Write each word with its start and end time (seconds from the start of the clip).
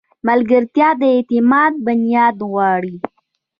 ملګرتیا 0.27 0.89
د 0.99 1.01
اعتماد 1.15 1.73
بنیاد 1.85 2.37
غواړي. 2.51 2.95